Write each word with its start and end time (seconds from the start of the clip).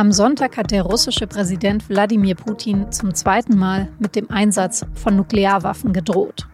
Am 0.00 0.12
Sonntag 0.12 0.56
hat 0.56 0.70
der 0.70 0.84
russische 0.84 1.26
Präsident 1.26 1.90
Wladimir 1.90 2.34
Putin 2.34 2.90
zum 2.90 3.14
zweiten 3.14 3.58
Mal 3.58 3.88
mit 3.98 4.16
dem 4.16 4.30
Einsatz 4.30 4.86
von 4.94 5.14
Nuklearwaffen 5.14 5.92
gedroht. 5.92 6.48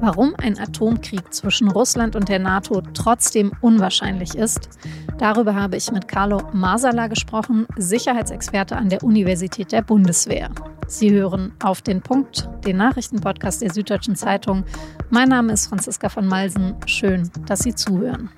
Warum 0.00 0.34
ein 0.38 0.58
Atomkrieg 0.58 1.30
zwischen 1.30 1.70
Russland 1.70 2.16
und 2.16 2.30
der 2.30 2.38
NATO 2.38 2.80
trotzdem 2.94 3.52
unwahrscheinlich 3.60 4.34
ist, 4.34 4.70
darüber 5.18 5.54
habe 5.54 5.76
ich 5.76 5.92
mit 5.92 6.08
Carlo 6.08 6.40
Masala 6.54 7.08
gesprochen, 7.08 7.66
Sicherheitsexperte 7.76 8.78
an 8.78 8.88
der 8.88 9.04
Universität 9.04 9.72
der 9.72 9.82
Bundeswehr. 9.82 10.48
Sie 10.86 11.10
hören 11.10 11.52
auf 11.62 11.82
den 11.82 12.00
Punkt, 12.00 12.48
den 12.64 12.78
Nachrichtenpodcast 12.78 13.60
der 13.60 13.74
Süddeutschen 13.74 14.16
Zeitung. 14.16 14.64
Mein 15.10 15.28
Name 15.28 15.52
ist 15.52 15.66
Franziska 15.66 16.08
von 16.08 16.26
Malsen. 16.26 16.74
Schön, 16.86 17.30
dass 17.44 17.58
Sie 17.58 17.74
zuhören. 17.74 18.30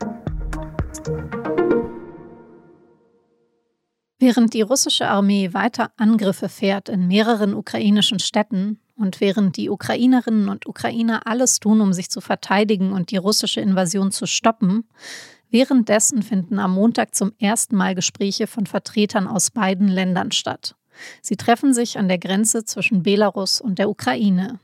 Während 4.20 4.52
die 4.52 4.62
russische 4.62 5.06
Armee 5.06 5.52
weiter 5.52 5.92
Angriffe 5.96 6.48
fährt 6.48 6.88
in 6.88 7.06
mehreren 7.06 7.54
ukrainischen 7.54 8.18
Städten 8.18 8.80
und 8.96 9.20
während 9.20 9.56
die 9.56 9.70
Ukrainerinnen 9.70 10.48
und 10.48 10.66
Ukrainer 10.66 11.26
alles 11.28 11.60
tun, 11.60 11.80
um 11.80 11.92
sich 11.92 12.10
zu 12.10 12.20
verteidigen 12.20 12.92
und 12.92 13.12
die 13.12 13.16
russische 13.16 13.60
Invasion 13.60 14.10
zu 14.10 14.26
stoppen, 14.26 14.88
währenddessen 15.50 16.22
finden 16.22 16.58
am 16.58 16.74
Montag 16.74 17.14
zum 17.14 17.32
ersten 17.38 17.76
Mal 17.76 17.94
Gespräche 17.94 18.48
von 18.48 18.66
Vertretern 18.66 19.28
aus 19.28 19.52
beiden 19.52 19.86
Ländern 19.86 20.32
statt. 20.32 20.74
Sie 21.22 21.36
treffen 21.36 21.72
sich 21.72 21.96
an 21.96 22.08
der 22.08 22.18
Grenze 22.18 22.64
zwischen 22.64 23.04
Belarus 23.04 23.60
und 23.60 23.78
der 23.78 23.88
Ukraine. 23.88 24.58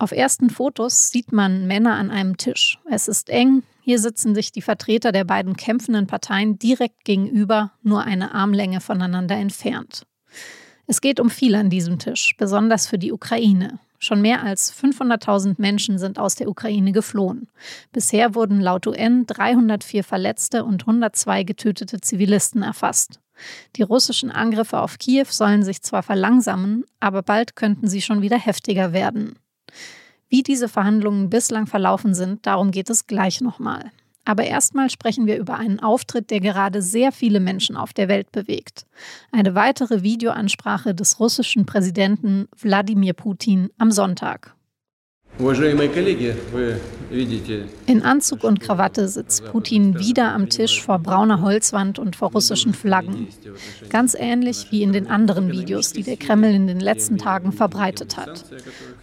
Auf 0.00 0.12
ersten 0.12 0.48
Fotos 0.48 1.10
sieht 1.10 1.30
man 1.30 1.66
Männer 1.66 1.96
an 1.96 2.10
einem 2.10 2.38
Tisch. 2.38 2.78
Es 2.90 3.06
ist 3.06 3.28
eng, 3.28 3.64
hier 3.82 3.98
sitzen 3.98 4.34
sich 4.34 4.50
die 4.50 4.62
Vertreter 4.62 5.12
der 5.12 5.24
beiden 5.24 5.58
kämpfenden 5.58 6.06
Parteien 6.06 6.58
direkt 6.58 7.04
gegenüber, 7.04 7.72
nur 7.82 8.02
eine 8.02 8.32
Armlänge 8.32 8.80
voneinander 8.80 9.34
entfernt. 9.34 10.06
Es 10.86 11.02
geht 11.02 11.20
um 11.20 11.28
viel 11.28 11.54
an 11.54 11.68
diesem 11.68 11.98
Tisch, 11.98 12.34
besonders 12.38 12.86
für 12.86 12.96
die 12.96 13.12
Ukraine. 13.12 13.78
Schon 13.98 14.22
mehr 14.22 14.42
als 14.42 14.72
500.000 14.72 15.56
Menschen 15.58 15.98
sind 15.98 16.18
aus 16.18 16.34
der 16.34 16.48
Ukraine 16.48 16.92
geflohen. 16.92 17.50
Bisher 17.92 18.34
wurden 18.34 18.58
laut 18.58 18.86
UN 18.86 19.26
304 19.26 20.02
Verletzte 20.02 20.64
und 20.64 20.84
102 20.84 21.44
getötete 21.44 22.00
Zivilisten 22.00 22.62
erfasst. 22.62 23.20
Die 23.76 23.82
russischen 23.82 24.30
Angriffe 24.30 24.80
auf 24.80 24.96
Kiew 24.96 25.26
sollen 25.28 25.62
sich 25.62 25.82
zwar 25.82 26.02
verlangsamen, 26.02 26.86
aber 27.00 27.20
bald 27.20 27.54
könnten 27.54 27.86
sie 27.86 28.00
schon 28.00 28.22
wieder 28.22 28.38
heftiger 28.38 28.94
werden. 28.94 29.36
Wie 30.28 30.42
diese 30.42 30.68
Verhandlungen 30.68 31.28
bislang 31.28 31.66
verlaufen 31.66 32.14
sind, 32.14 32.46
darum 32.46 32.70
geht 32.70 32.88
es 32.88 33.06
gleich 33.06 33.40
nochmal. 33.40 33.90
Aber 34.24 34.44
erstmal 34.44 34.90
sprechen 34.90 35.26
wir 35.26 35.38
über 35.38 35.56
einen 35.56 35.80
Auftritt, 35.80 36.30
der 36.30 36.40
gerade 36.40 36.82
sehr 36.82 37.10
viele 37.10 37.40
Menschen 37.40 37.76
auf 37.76 37.92
der 37.92 38.08
Welt 38.08 38.30
bewegt. 38.30 38.86
Eine 39.32 39.54
weitere 39.54 40.02
Videoansprache 40.02 40.94
des 40.94 41.18
russischen 41.18 41.66
Präsidenten 41.66 42.46
Wladimir 42.56 43.14
Putin 43.14 43.70
am 43.78 43.90
Sonntag. 43.90 44.54
In 47.87 48.01
Anzug 48.03 48.43
und 48.45 48.61
Krawatte 48.61 49.09
sitzt 49.09 49.43
Putin 49.45 49.99
wieder 49.99 50.33
am 50.33 50.47
Tisch 50.47 50.81
vor 50.81 50.97
brauner 50.99 51.41
Holzwand 51.41 51.99
und 51.99 52.15
vor 52.15 52.31
russischen 52.31 52.73
Flaggen. 52.73 53.27
Ganz 53.89 54.15
ähnlich 54.17 54.67
wie 54.71 54.81
in 54.81 54.93
den 54.93 55.07
anderen 55.07 55.51
Videos, 55.51 55.91
die 55.91 56.03
der 56.03 56.15
Kreml 56.15 56.53
in 56.53 56.67
den 56.67 56.79
letzten 56.79 57.17
Tagen 57.17 57.51
verbreitet 57.51 58.15
hat. 58.15 58.45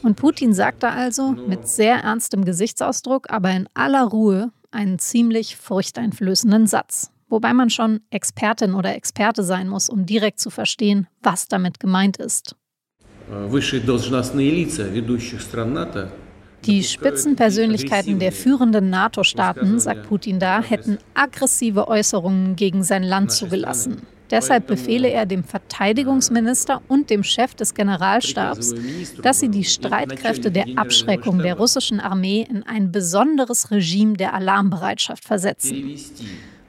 Und 0.02 0.16
Putin 0.16 0.54
sagte 0.54 0.88
also 0.88 1.32
mit 1.32 1.68
sehr 1.68 1.96
ernstem 1.96 2.46
Gesichtsausdruck, 2.46 3.28
aber 3.28 3.50
in 3.50 3.68
aller 3.74 4.04
Ruhe 4.04 4.52
einen 4.70 4.98
ziemlich 4.98 5.56
furchteinflößenden 5.56 6.66
Satz. 6.66 7.10
Wobei 7.28 7.52
man 7.52 7.68
schon 7.68 8.00
Expertin 8.08 8.72
oder 8.72 8.96
Experte 8.96 9.42
sein 9.42 9.68
muss, 9.68 9.90
um 9.90 10.06
direkt 10.06 10.40
zu 10.40 10.48
verstehen, 10.48 11.08
was 11.22 11.48
damit 11.48 11.78
gemeint 11.78 12.16
ist. 12.16 12.56
Высшие 13.28 13.80
должностные 13.80 14.50
лица 14.50 14.82
ведущих 14.82 15.40
стран 15.40 15.72
НАТО 15.72 16.10
die 16.65 16.83
Spitzenpersönlichkeiten 16.83 18.19
der 18.19 18.31
führenden 18.31 18.89
NATO-Staaten, 18.89 19.79
sagt 19.79 20.07
Putin 20.07 20.39
da, 20.39 20.61
hätten 20.61 20.97
aggressive 21.13 21.87
Äußerungen 21.87 22.55
gegen 22.55 22.83
sein 22.83 23.03
Land 23.03 23.31
zugelassen. 23.31 24.01
Deshalb 24.29 24.67
befehle 24.67 25.09
er 25.09 25.25
dem 25.25 25.43
Verteidigungsminister 25.43 26.81
und 26.87 27.09
dem 27.09 27.23
Chef 27.23 27.55
des 27.55 27.73
Generalstabs, 27.73 28.73
dass 29.21 29.39
sie 29.39 29.49
die 29.49 29.63
Streitkräfte 29.63 30.51
der 30.51 30.65
Abschreckung 30.75 31.39
der 31.39 31.55
russischen 31.55 31.99
Armee 31.99 32.45
in 32.49 32.63
ein 32.63 32.91
besonderes 32.91 33.71
Regime 33.71 34.13
der 34.13 34.33
Alarmbereitschaft 34.33 35.23
versetzen. 35.23 35.95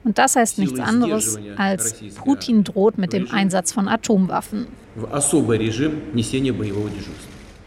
Und 0.05 0.19
das 0.19 0.37
heißt 0.37 0.59
nichts 0.59 0.79
anderes, 0.79 1.39
als 1.57 1.97
Putin 2.15 2.63
droht 2.63 2.97
mit 2.97 3.13
dem 3.13 3.31
Einsatz 3.31 3.73
von 3.73 3.89
Atomwaffen. 3.89 4.69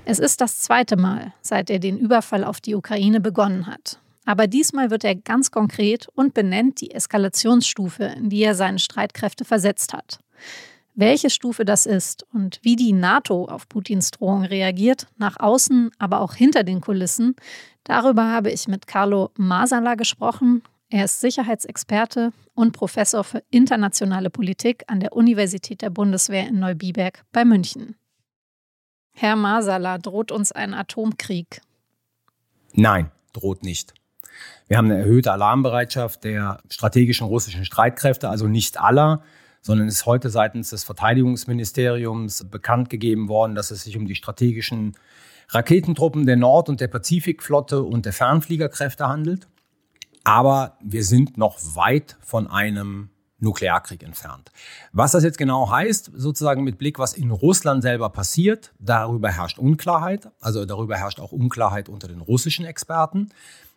Es 0.06 0.20
ist 0.20 0.42
das 0.42 0.60
zweite 0.60 0.98
Mal, 0.98 1.34
seit 1.42 1.70
er 1.70 1.80
den 1.80 1.98
Überfall 1.98 2.44
auf 2.44 2.60
die 2.60 2.76
Ukraine 2.76 3.20
begonnen 3.22 3.68
hat. 3.68 4.00
Aber 4.26 4.48
diesmal 4.48 4.90
wird 4.90 5.04
er 5.04 5.16
ganz 5.16 5.52
konkret 5.52 6.08
und 6.16 6.34
benennt 6.34 6.82
die 6.82 6.92
Eskalationsstufe, 6.92 8.04
in 8.04 8.30
die 8.30 8.44
er 8.44 8.56
seine 8.56 8.80
Streitkräfte 8.80 9.46
versetzt 9.46 9.94
hat. 9.94 10.20
Welche 10.94 11.30
Stufe 11.30 11.66
das 11.66 11.86
ist 11.86 12.26
und 12.34 12.60
wie 12.64 12.76
die 12.76 12.94
NATO 12.94 13.46
auf 13.46 13.70
Putins 13.70 14.12
Drohung 14.12 14.44
reagiert, 14.44 15.08
nach 15.18 15.40
außen, 15.40 15.92
aber 15.98 16.20
auch 16.20 16.34
hinter 16.34 16.64
den 16.64 16.82
Kulissen, 16.82 17.36
darüber 17.84 18.30
habe 18.30 18.52
ich 18.52 18.68
mit 18.68 18.88
Carlo 18.88 19.32
Masala 19.36 19.96
gesprochen. 19.96 20.62
Er 20.90 21.06
ist 21.06 21.22
Sicherheitsexperte 21.22 22.34
und 22.54 22.74
Professor 22.74 23.24
für 23.24 23.42
internationale 23.50 24.30
Politik 24.30 24.84
an 24.88 25.00
der 25.00 25.14
Universität 25.14 25.82
der 25.82 25.90
Bundeswehr 25.90 26.48
in 26.48 26.60
Neubiberg 26.60 27.24
bei 27.32 27.46
München. 27.46 27.96
Herr 29.14 29.36
Masala, 29.36 29.98
droht 29.98 30.32
uns 30.32 30.52
ein 30.52 30.74
Atomkrieg? 30.74 31.62
Nein, 32.74 33.12
droht 33.34 33.64
nicht. 33.64 33.94
Wir 34.68 34.78
haben 34.78 34.86
eine 34.86 35.00
erhöhte 35.00 35.32
Alarmbereitschaft 35.32 36.24
der 36.24 36.62
strategischen 36.70 37.28
russischen 37.28 37.66
Streitkräfte, 37.66 38.30
also 38.30 38.48
nicht 38.48 38.80
aller, 38.80 39.22
sondern 39.62 39.88
es 39.88 39.96
ist 39.96 40.06
heute 40.06 40.30
seitens 40.30 40.70
des 40.70 40.84
Verteidigungsministeriums 40.84 42.46
bekannt 42.50 42.90
gegeben 42.90 43.28
worden, 43.28 43.54
dass 43.54 43.72
es 43.72 43.84
sich 43.84 43.98
um 43.98 44.08
die 44.08 44.16
strategischen 44.16 44.94
Raketentruppen 45.50 46.26
der 46.26 46.38
Nord- 46.38 46.70
und 46.70 46.80
der 46.80 46.88
Pazifikflotte 46.88 47.84
und 47.84 48.06
der 48.06 48.14
Fernfliegerkräfte 48.14 49.08
handelt. 49.08 49.48
Aber 50.24 50.78
wir 50.82 51.04
sind 51.04 51.38
noch 51.38 51.60
weit 51.76 52.18
von 52.22 52.48
einem 52.48 53.10
Nuklearkrieg 53.42 54.04
entfernt. 54.04 54.52
Was 54.94 55.12
das 55.12 55.24
jetzt 55.24 55.38
genau 55.38 55.70
heißt, 55.70 56.12
sozusagen 56.16 56.64
mit 56.64 56.78
Blick, 56.78 57.00
was 57.00 57.14
in 57.14 57.32
Russland 57.32 57.82
selber 57.82 58.10
passiert, 58.10 58.72
darüber 58.80 59.30
herrscht 59.30 59.60
Unklarheit. 59.60 60.30
Also 60.40 60.66
darüber 60.66 60.96
herrscht 60.96 61.20
auch 61.20 61.32
Unklarheit 61.32 61.90
unter 61.90 62.08
den 62.08 62.22
russischen 62.22 62.66
Experten, 62.66 63.30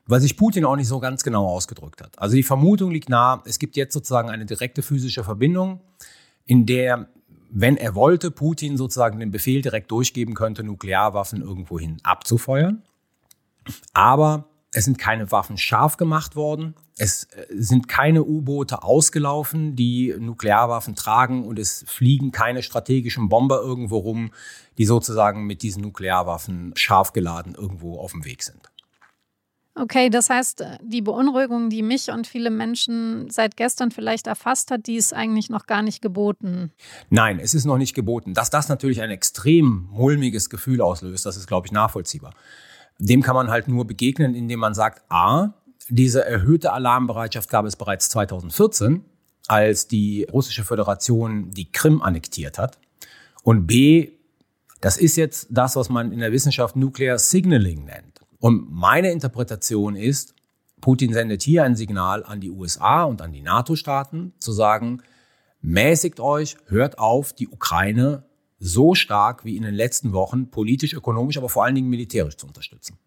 weil 0.07 0.21
sich 0.21 0.37
Putin 0.37 0.65
auch 0.65 0.77
nicht 0.77 0.89
so 0.89 1.01
ganz 1.01 1.25
genau 1.25 1.47
ausgedrückt 1.47 2.03
hat. 2.03 2.19
Also 2.19 2.37
die 2.37 2.43
Vermutung 2.43 2.91
liegt 2.91 3.09
nahe, 3.09 3.41
es 3.47 3.59
gibt 3.59 3.77
jetzt 3.77 3.95
sozusagen 3.95 4.31
eine 4.31 4.47
direkte 4.47 4.83
physische 4.83 5.25
Verbindung, 5.25 5.81
in 6.47 6.67
der, 6.67 7.09
wenn 7.51 7.79
er 7.79 7.95
wollte, 7.95 8.31
Putin 8.31 8.77
sozusagen 8.77 9.19
den 9.19 9.31
Befehl 9.31 9.63
direkt 9.63 9.91
durchgeben 9.91 10.35
könnte, 10.35 10.63
Nuklearwaffen 10.63 11.41
irgendwohin 11.41 11.99
abzufeuern. 12.03 12.83
Aber 13.95 14.45
es 14.75 14.85
sind 14.85 14.99
keine 14.99 15.31
Waffen 15.31 15.57
scharf 15.57 15.97
gemacht 15.97 16.37
worden. 16.37 16.75
Es 16.99 17.25
äh, 17.25 17.47
sind 17.51 17.89
keine 17.89 18.25
U-Boote 18.25 18.83
ausgelaufen, 18.83 19.77
die 19.77 20.15
Nuklearwaffen 20.19 20.95
tragen 20.97 21.45
und 21.45 21.59
es 21.59 21.85
fliegen 21.87 22.33
keine 22.33 22.63
strategischen 22.63 23.29
Bomber 23.29 23.61
irgendwo 23.61 23.99
rum, 23.99 24.31
die 24.77 24.85
sozusagen 24.85 25.47
mit 25.47 25.63
diesen 25.63 25.83
Nuklearwaffen 25.83 26.73
scharf 26.77 27.13
geladen 27.13 27.55
irgendwo 27.55 27.99
auf 27.99 28.13
dem 28.13 28.25
Weg 28.25 28.43
sind. 28.43 28.71
Okay, 29.77 30.09
das 30.09 30.31
heißt, 30.31 30.61
äh, 30.61 30.79
die 30.83 31.03
Beunruhigung, 31.03 31.69
die 31.69 31.83
mich 31.83 32.11
und 32.11 32.27
viele 32.27 32.51
Menschen 32.51 33.29
seit 33.31 33.57
gestern 33.57 33.91
vielleicht 33.91 34.27
erfasst 34.27 34.71
hat, 34.71 34.87
die 34.87 34.97
ist 34.97 35.13
eigentlich 35.13 35.51
noch 35.51 35.67
gar 35.67 35.83
nicht 35.83 36.01
geboten. 36.01 36.73
Nein, 37.11 37.41
es 37.41 37.55
ist 37.55 37.65
noch 37.65 37.79
nicht 37.79 37.95
geboten. 37.95 38.35
Dass 38.35 38.51
das 38.51 38.69
natürlich 38.69 39.03
ein 39.03 39.11
extrem 39.11 39.89
mulmiges 39.91 40.49
Gefühl 40.49 40.81
auslöst, 40.81 41.27
das 41.27 41.37
ist, 41.37 41.49
glaube 41.49 41.67
ich, 41.67 41.73
nachvollziehbar. 41.73 42.35
Dem 42.99 43.23
kann 43.23 43.35
man 43.35 43.51
halt 43.51 43.69
nur 43.69 43.87
begegnen, 43.87 44.35
indem 44.35 44.61
man 44.61 44.75
sagt, 44.75 45.03
a, 45.11 45.55
diese 45.89 46.25
erhöhte 46.25 46.73
Alarmbereitschaft 46.73 47.51
gab 47.51 47.67
es 47.67 47.77
bereits 47.77 48.09
2014, 48.09 49.05
als 49.49 49.89
die 49.89 50.27
russische 50.33 50.65
Föderation 50.65 51.51
die 51.51 51.71
Krim 51.71 52.03
annektiert 52.03 52.59
hat. 52.59 52.79
Und 53.43 53.67
b, 53.67 54.13
das 54.81 54.97
ist 54.97 55.17
jetzt 55.17 55.49
das, 55.51 55.77
was 55.77 55.89
man 55.89 56.13
in 56.13 56.21
der 56.21 56.33
Wissenschaft 56.33 56.77
Nuclear 56.77 57.19
Signaling 57.19 57.85
nennt. 57.85 58.21
Und 58.39 58.71
meine 58.71 59.11
Interpretation 59.11 59.97
ist, 59.97 60.35
Putin 60.81 61.15
sendet 61.15 61.43
hier 61.43 61.65
ein 61.65 61.77
Signal 61.77 62.25
an 62.25 62.41
die 62.41 62.51
USA 62.51 63.05
und 63.05 63.23
an 63.23 63.33
die 63.33 63.41
NATO-Staaten, 63.41 64.35
zu 64.39 64.53
sagen, 64.53 65.03
mäßigt 65.63 66.21
euch, 66.21 66.59
hört 66.67 66.99
auf, 66.99 67.33
die 67.33 67.49
Ukraine 67.49 68.25
so 68.65 68.95
stark 68.95 69.45
wie 69.45 69.57
in 69.57 69.63
den 69.63 69.75
letzten 69.75 70.13
Wochen 70.13 70.51
politisch, 70.51 70.95
ökonomisch, 70.95 71.37
aber 71.37 71.49
vor 71.49 71.65
allen 71.65 71.75
Dingen 71.75 71.91
militärisch 71.91 72.37
zu 72.37 72.47
unterstützen. 72.47 72.99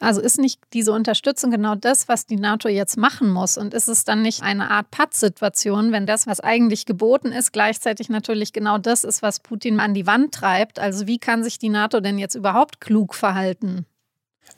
Also 0.00 0.22
ist 0.22 0.38
nicht 0.38 0.60
diese 0.72 0.92
Unterstützung 0.92 1.50
genau 1.50 1.74
das, 1.74 2.08
was 2.08 2.26
die 2.26 2.36
NATO 2.36 2.68
jetzt 2.68 2.96
machen 2.96 3.30
muss? 3.30 3.58
Und 3.58 3.74
ist 3.74 3.86
es 3.86 4.04
dann 4.04 4.22
nicht 4.22 4.42
eine 4.42 4.70
Art 4.70 4.90
Pattsituation, 4.90 5.92
wenn 5.92 6.06
das, 6.06 6.26
was 6.26 6.40
eigentlich 6.40 6.86
geboten 6.86 7.32
ist, 7.32 7.52
gleichzeitig 7.52 8.08
natürlich 8.08 8.54
genau 8.54 8.78
das 8.78 9.04
ist, 9.04 9.20
was 9.20 9.40
Putin 9.40 9.78
an 9.78 9.92
die 9.92 10.06
Wand 10.06 10.32
treibt? 10.34 10.78
Also 10.78 11.06
wie 11.06 11.18
kann 11.18 11.44
sich 11.44 11.58
die 11.58 11.68
NATO 11.68 12.00
denn 12.00 12.18
jetzt 12.18 12.34
überhaupt 12.34 12.80
klug 12.80 13.14
verhalten? 13.14 13.84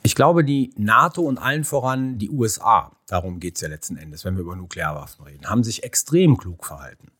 Ich 0.01 0.15
glaube, 0.15 0.45
die 0.45 0.73
NATO 0.77 1.21
und 1.21 1.37
allen 1.37 1.65
voran 1.65 2.17
die 2.17 2.29
USA, 2.29 2.91
darum 3.05 3.39
geht 3.41 3.55
es 3.55 3.61
ja 3.61 3.67
letzten 3.67 3.97
Endes, 3.97 4.23
wenn 4.23 4.35
wir 4.35 4.41
über 4.41 4.55
Nuklearwaffen 4.55 5.25
reden, 5.25 5.49
haben 5.49 5.63
sich 5.63 5.83
extrem 5.83 6.37
klug 6.37 6.65
verhalten, 6.65 7.11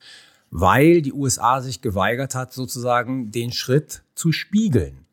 weil 0.55 1.01
die 1.01 1.13
USA 1.13 1.61
sich 1.61 1.81
geweigert 1.81 2.35
hat, 2.35 2.53
sozusagen 2.53 3.31
den 3.31 3.51
Schritt 3.51 4.03
zu 4.13 4.31
spiegeln. 4.31 5.07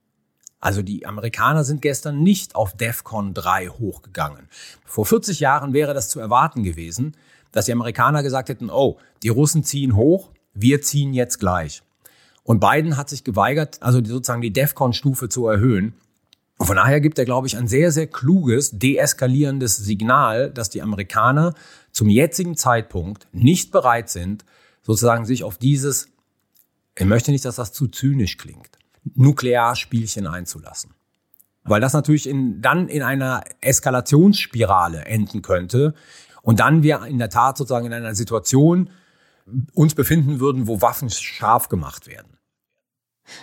Also 0.61 0.83
die 0.83 1.07
Amerikaner 1.07 1.65
sind 1.65 1.81
gestern 1.81 2.23
nicht 2.23 2.55
auf 2.55 2.77
DEFCON 2.77 3.33
3 3.33 3.69
hochgegangen. 3.69 4.51
Vor 4.85 5.07
40 5.07 5.41
Jahren 5.41 5.73
wäre 5.73 5.95
das 5.95 6.11
zu 6.11 6.21
erwarten 6.21 6.63
gewesen, 6.63 7.17
dass 7.53 7.65
die 7.65 7.73
Amerikaner 7.73 8.23
gesagt 8.23 8.51
hätten, 8.51 8.69
oh, 8.69 8.99
die 9.23 9.31
Russen 9.31 9.65
ziehen 9.65 9.97
hoch, 9.97 10.29
wir 10.53 10.83
ziehen 10.83 11.15
jetzt 11.15 11.41
gleich. 11.41 11.83
Und 12.45 12.61
Biden 12.61 12.99
hat 12.99 13.09
sich 13.09 13.25
geweigert, 13.25 13.79
also 13.81 14.05
sozusagen 14.05 14.43
die 14.43 14.53
DEFCON-Stufe 14.53 15.31
zu 15.31 15.47
erhöhen. 15.47 15.95
Und 16.59 16.67
von 16.67 16.77
daher 16.77 17.01
gibt 17.01 17.19
er, 17.19 17.25
glaube 17.25 17.47
ich, 17.47 17.57
ein 17.57 17.67
sehr, 17.67 17.93
sehr 17.93 18.09
kluges, 18.09 18.73
deeskalierendes 18.73 19.79
Signal, 19.79 20.51
dass 20.51 20.69
die 20.69 20.83
Amerikaner 20.83 21.55
zum 21.93 22.11
jetzigen 22.11 22.59
Zeitpunkt 22.59 23.27
nicht 23.33 23.73
bereit 23.73 24.11
sind, 24.11 24.45
sozusagen 24.83 25.27
sich 25.27 25.45
auf 25.45 25.59
dieses, 25.59 26.09
ich 26.97 27.07
möchte 27.07 27.31
nicht, 27.31 27.45
dass 27.45 27.57
das 27.57 27.73
zu 27.73 27.89
zynisch 27.89 28.37
klingt, 28.37 28.79
Nuklearspielchen 29.15 30.27
einzulassen. 30.27 30.95
Weil 31.65 31.81
das 31.81 31.93
natürlich 31.93 32.29
in, 32.29 32.63
dann 32.63 32.89
in 32.89 33.03
einer 33.03 33.45
Eskalationsspirale 33.61 35.05
enden 35.05 35.43
könnte 35.43 35.95
und 36.43 36.61
dann 36.61 36.83
wir 36.83 37.05
in 37.05 37.19
der 37.19 37.31
Tat 37.31 37.59
sozusagen 37.59 37.87
in 37.87 37.93
einer 37.93 38.15
Situation 38.15 38.91
uns 39.75 39.95
befinden 39.95 40.41
würden, 40.41 40.67
wo 40.67 40.81
Waffen 40.81 41.11
scharf 41.11 41.69
gemacht 41.69 42.07
werden. 42.07 42.39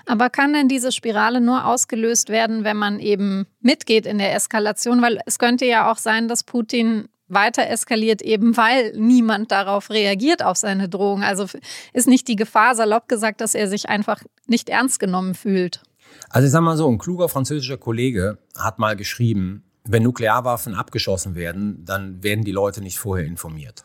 Aber 0.06 0.30
kann 0.30 0.54
denn 0.54 0.68
diese 0.68 0.92
Spirale 0.92 1.42
nur 1.42 1.66
ausgelöst 1.66 2.30
werden, 2.30 2.64
wenn 2.64 2.78
man 2.78 3.00
eben 3.00 3.46
mitgeht 3.62 4.06
in 4.06 4.18
der 4.18 4.36
Eskalation? 4.36 5.02
Weil 5.02 5.22
es 5.26 5.40
könnte 5.40 5.66
ja 5.66 5.92
auch 5.92 5.98
sein, 5.98 6.28
dass 6.28 6.44
Putin 6.44 7.08
weiter 7.28 7.68
eskaliert, 7.68 8.22
eben 8.22 8.56
weil 8.58 8.94
niemand 8.96 9.52
darauf 9.52 9.90
reagiert 9.90 10.44
auf 10.44 10.58
seine 10.58 10.90
Drohung. 10.90 11.24
Also 11.24 11.46
ist 11.94 12.08
nicht 12.08 12.28
die 12.28 12.36
Gefahr, 12.36 12.76
salopp 12.76 13.08
gesagt, 13.08 13.42
dass 13.42 13.54
er 13.54 13.68
sich 13.68 13.90
einfach 13.90 14.24
nicht 14.48 14.70
ernst 14.70 15.00
genommen 15.00 15.36
fühlt. 15.36 15.82
Also 16.30 16.46
ich 16.46 16.52
sag 16.52 16.62
mal 16.62 16.78
so, 16.78 16.90
ein 16.90 16.98
kluger 16.98 17.30
französischer 17.30 17.78
Kollege 17.78 18.38
hat 18.58 18.80
mal 18.80 18.96
geschrieben, 18.96 19.64
wenn 19.84 20.04
Nuklearwaffen 20.04 20.74
abgeschossen 20.74 21.36
werden, 21.36 21.84
dann 21.86 22.24
werden 22.24 22.44
die 22.44 22.52
Leute 22.52 22.82
nicht 22.82 22.98
vorher 22.98 23.26
informiert. 23.26 23.84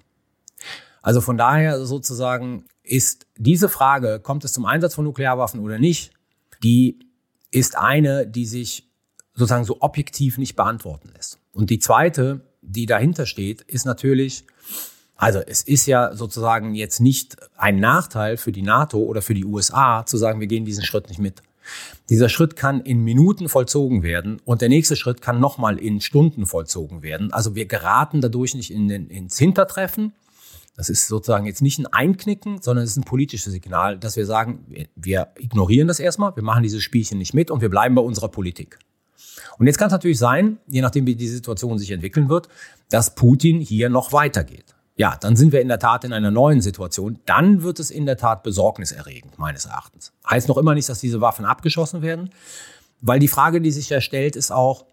Also 1.01 1.21
von 1.21 1.37
daher 1.37 1.85
sozusagen 1.85 2.65
ist 2.83 3.27
diese 3.37 3.69
Frage, 3.69 4.21
kommt 4.21 4.45
es 4.45 4.53
zum 4.53 4.67
Einsatz 4.67 4.95
von 4.95 5.05
Nuklearwaffen 5.05 5.61
oder 5.61 5.79
nicht, 5.79 6.13
die 6.63 6.99
ist 7.51 7.77
eine, 7.77 8.27
die 8.27 8.47
sich 8.47 8.89
sozusagen 9.35 9.65
so 9.65 9.79
objektiv 9.81 10.39
nicht 10.39 10.57
beantworten 10.57 11.11
lässt. 11.15 11.39
Und 11.53 11.71
die 11.71 11.79
zweite 11.79 12.52
die 12.63 12.87
dahinter 12.87 13.27
steht, 13.27 13.61
ist 13.63 13.85
natürlich, 13.85 14.45
also 15.17 15.41
es 15.41 15.63
ist 15.63 15.87
ja 15.87 16.15
sozusagen 16.15 16.75
jetzt 16.75 17.01
nicht 17.01 17.37
ein 17.57 17.81
Nachteil 17.81 18.37
für 18.37 18.53
die 18.53 18.63
NATO 18.63 18.99
oder 18.99 19.21
für 19.21 19.35
die 19.35 19.45
USA 19.45 20.07
zu 20.07 20.17
sagen, 20.17 20.41
wir 20.41 20.47
gehen 20.47 20.65
diesen 20.65 20.85
Schritt 20.85 21.09
nicht 21.09 21.19
mit. 21.19 21.43
Dieser 22.09 22.29
Schritt 22.29 22.57
kann 22.57 22.81
in 22.81 23.05
Minuten 23.05 23.49
vollzogen 23.49 24.03
werden 24.03 24.41
und 24.45 24.63
der 24.63 24.69
nächste 24.69 24.97
Schritt 24.97 25.21
kann 25.21 25.41
nochmal 25.41 25.79
in 25.79 26.01
Stunden 26.01 26.47
vollzogen 26.47 27.03
werden. 27.03 27.33
Also 27.33 27.55
wir 27.55 27.67
geraten 27.67 28.21
dadurch 28.21 28.55
nicht 28.55 28.71
in 28.71 28.89
den, 28.89 29.09
ins 29.09 29.39
Hintertreffen. 29.39 30.13
Das 30.77 30.89
ist 30.89 31.07
sozusagen 31.07 31.47
jetzt 31.47 31.63
nicht 31.63 31.79
ein 31.79 31.87
Einknicken, 31.87 32.63
sondern 32.63 32.85
es 32.85 32.93
ist 32.93 32.97
ein 32.97 33.05
politisches 33.05 33.53
Signal, 33.53 33.99
dass 33.99 34.17
wir 34.17 34.27
sagen, 34.27 34.65
wir 34.97 35.29
ignorieren 35.37 35.87
das 35.87 36.01
erstmal, 36.01 36.35
wir 36.35 36.43
machen 36.43 36.63
dieses 36.63 36.83
Spielchen 36.83 37.19
nicht 37.19 37.35
mit 37.35 37.51
und 37.51 37.61
wir 37.61 37.69
bleiben 37.69 37.95
bei 37.95 38.03
unserer 38.03 38.29
Politik. 38.29 38.79
Und 39.59 39.67
jetzt 39.67 39.79
kann 39.79 39.89
es 39.89 39.93
natürlich 39.93 40.19
sein, 40.19 40.59
je 40.67 40.81
nachdem 40.81 41.07
wie 41.07 41.15
die 41.15 41.29
Situation 41.29 41.79
sich 41.79 41.91
entwickeln 41.91 42.29
wird, 42.29 42.49
dass 42.91 43.15
Putin 43.15 43.61
hier 43.61 43.89
noch 43.89 44.13
weitergeht. 44.13 44.75
Ja, 44.97 45.17
dann 45.17 45.37
sind 45.37 45.53
wir 45.53 45.61
in 45.61 45.69
der 45.69 45.79
Tat 45.79 46.05
in 46.05 46.13
einer 46.13 46.31
neuen 46.31 46.61
Situation. 46.61 47.19
Dann 47.27 47.63
wird 47.63 47.81
es 47.81 47.91
in 47.91 48.05
der 48.07 48.17
Tat 48.17 48.43
besorgniserregend, 48.43 49.39
meines 49.39 49.65
Erachtens. 49.65 50.13
Heißt 50.29 50.49
noch 50.49 50.59
immer 50.59 50.75
nicht, 50.75 50.89
dass 50.89 51.01
diese 51.01 51.21
Waffen 51.21 51.45
abgeschossen 51.45 52.03
werden, 52.03 52.31
weil 53.01 53.19
die 53.19 53.29
Frage, 53.29 53.61
die 53.61 53.71
sich 53.71 53.89
ja 53.89 54.01
stellt, 54.01 54.37
ist 54.37 54.53
auch, 54.53 54.85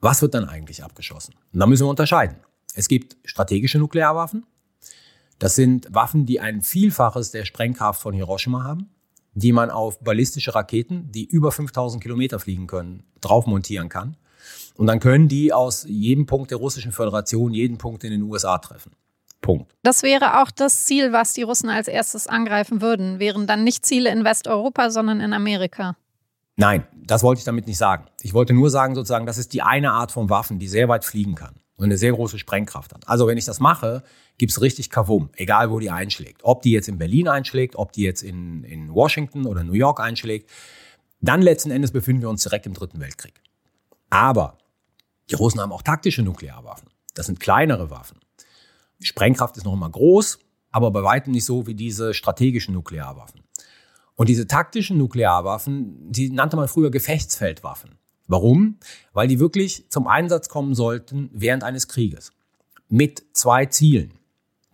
was 0.00 0.22
wird 0.22 0.34
dann 0.34 0.48
eigentlich 0.48 0.82
abgeschossen? 0.82 1.34
Und 1.52 1.60
da 1.60 1.66
müssen 1.66 1.84
wir 1.84 1.90
unterscheiden. 1.90 2.36
Es 2.74 2.88
gibt 2.88 3.16
strategische 3.24 3.78
Nuklearwaffen. 3.78 4.46
Das 5.38 5.54
sind 5.54 5.92
Waffen, 5.94 6.26
die 6.26 6.40
ein 6.40 6.62
Vielfaches 6.62 7.30
der 7.30 7.44
Sprengkraft 7.44 8.00
von 8.00 8.14
Hiroshima 8.14 8.64
haben 8.64 8.93
die 9.34 9.52
man 9.52 9.70
auf 9.70 10.00
ballistische 10.00 10.54
Raketen, 10.54 11.10
die 11.12 11.24
über 11.24 11.52
5000 11.52 12.02
Kilometer 12.02 12.38
fliegen 12.38 12.66
können, 12.66 13.04
drauf 13.20 13.46
montieren 13.46 13.88
kann. 13.88 14.16
Und 14.76 14.86
dann 14.86 15.00
können 15.00 15.28
die 15.28 15.52
aus 15.52 15.84
jedem 15.88 16.26
Punkt 16.26 16.50
der 16.50 16.58
Russischen 16.58 16.92
Föderation 16.92 17.52
jeden 17.52 17.78
Punkt 17.78 18.04
in 18.04 18.10
den 18.10 18.22
USA 18.22 18.58
treffen. 18.58 18.92
Punkt. 19.40 19.74
Das 19.82 20.02
wäre 20.02 20.42
auch 20.42 20.50
das 20.50 20.86
Ziel, 20.86 21.12
was 21.12 21.34
die 21.34 21.42
Russen 21.42 21.68
als 21.68 21.86
erstes 21.86 22.26
angreifen 22.26 22.80
würden. 22.80 23.18
Wären 23.18 23.46
dann 23.46 23.62
nicht 23.62 23.84
Ziele 23.84 24.10
in 24.10 24.24
Westeuropa, 24.24 24.90
sondern 24.90 25.20
in 25.20 25.32
Amerika. 25.32 25.96
Nein, 26.56 26.86
das 26.94 27.22
wollte 27.22 27.40
ich 27.40 27.44
damit 27.44 27.66
nicht 27.66 27.78
sagen. 27.78 28.06
Ich 28.22 28.32
wollte 28.32 28.54
nur 28.54 28.70
sagen, 28.70 28.94
sozusagen, 28.94 29.26
das 29.26 29.38
ist 29.38 29.52
die 29.52 29.62
eine 29.62 29.92
Art 29.92 30.12
von 30.12 30.30
Waffen, 30.30 30.58
die 30.58 30.68
sehr 30.68 30.88
weit 30.88 31.04
fliegen 31.04 31.34
kann 31.34 31.54
und 31.76 31.84
eine 31.84 31.98
sehr 31.98 32.12
große 32.12 32.38
Sprengkraft 32.38 32.94
hat. 32.94 33.08
Also 33.08 33.26
wenn 33.26 33.38
ich 33.38 33.44
das 33.44 33.60
mache, 33.60 34.02
gibt's 34.38 34.60
richtig 34.60 34.90
Kavum, 34.90 35.30
egal 35.36 35.70
wo 35.70 35.78
die 35.78 35.90
einschlägt. 35.90 36.42
Ob 36.44 36.62
die 36.62 36.70
jetzt 36.70 36.88
in 36.88 36.98
Berlin 36.98 37.28
einschlägt, 37.28 37.76
ob 37.76 37.92
die 37.92 38.02
jetzt 38.02 38.22
in, 38.22 38.64
in 38.64 38.94
Washington 38.94 39.46
oder 39.46 39.64
New 39.64 39.72
York 39.72 40.00
einschlägt. 40.00 40.50
Dann 41.20 41.42
letzten 41.42 41.70
Endes 41.70 41.90
befinden 41.90 42.22
wir 42.22 42.30
uns 42.30 42.42
direkt 42.42 42.66
im 42.66 42.74
Dritten 42.74 43.00
Weltkrieg. 43.00 43.40
Aber 44.10 44.58
die 45.30 45.34
Russen 45.34 45.60
haben 45.60 45.72
auch 45.72 45.82
taktische 45.82 46.22
Nuklearwaffen. 46.22 46.88
Das 47.14 47.26
sind 47.26 47.40
kleinere 47.40 47.90
Waffen. 47.90 48.18
Die 49.00 49.06
Sprengkraft 49.06 49.56
ist 49.56 49.64
noch 49.64 49.72
immer 49.72 49.90
groß, 49.90 50.38
aber 50.70 50.90
bei 50.90 51.02
weitem 51.02 51.32
nicht 51.32 51.44
so 51.44 51.66
wie 51.66 51.74
diese 51.74 52.14
strategischen 52.14 52.74
Nuklearwaffen. 52.74 53.40
Und 54.16 54.28
diese 54.28 54.46
taktischen 54.46 54.98
Nuklearwaffen, 54.98 56.12
die 56.12 56.30
nannte 56.30 56.56
man 56.56 56.68
früher 56.68 56.90
Gefechtsfeldwaffen. 56.90 57.98
Warum? 58.26 58.78
Weil 59.12 59.28
die 59.28 59.38
wirklich 59.38 59.88
zum 59.90 60.06
Einsatz 60.06 60.48
kommen 60.48 60.74
sollten 60.74 61.30
während 61.32 61.62
eines 61.64 61.88
Krieges. 61.88 62.32
Mit 62.88 63.24
zwei 63.32 63.66
Zielen 63.66 64.12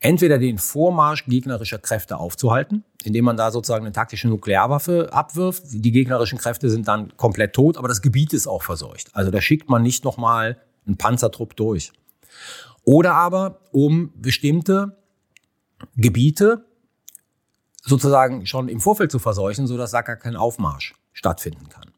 entweder 0.01 0.39
den 0.39 0.59
Vormarsch 0.59 1.27
gegnerischer 1.27 1.79
Kräfte 1.79 2.17
aufzuhalten, 2.17 2.85
indem 3.05 3.27
man 3.27 3.37
da 3.37 3.51
sozusagen 3.51 3.85
eine 3.85 3.93
taktische 3.93 4.29
Nuklearwaffe 4.29 5.13
abwirft. 5.13 5.65
Die 5.69 5.93
gegnerischen 5.93 6.39
Kräfte 6.39 6.71
sind 6.71 6.89
dann 6.89 7.17
komplett 7.17 7.55
tot, 7.55 7.77
aber 7.77 7.87
das 7.87 8.03
Gebiet 8.03 8.33
ist 8.33 8.47
auch 8.47 8.63
verseucht. 8.63 9.11
Also 9.15 9.31
da 9.31 9.41
schickt 9.41 9.69
man 9.69 9.83
nicht 9.83 10.05
nochmal 10.05 10.59
einen 10.87 10.97
Panzertrupp 10.97 11.55
durch. 11.55 11.93
Oder 12.85 13.15
aber 13.15 13.61
um 13.73 14.13
bestimmte 14.17 14.97
Gebiete 15.97 16.65
sozusagen 17.83 18.47
schon 18.47 18.69
im 18.69 18.81
Vorfeld 18.81 19.13
zu 19.13 19.19
verseuchen, 19.19 19.67
sodass 19.67 19.91
da 19.91 20.03
gar 20.03 20.17
kein 20.17 20.37
Aufmarsch 20.37 20.95
stattfinden 21.13 21.69
kann. 21.69 21.91